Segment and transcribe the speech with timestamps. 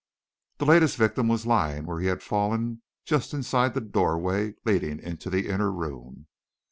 [0.57, 5.29] The latest victim was lying where he had fallen, just inside the doorway leading into
[5.29, 6.25] the inner room.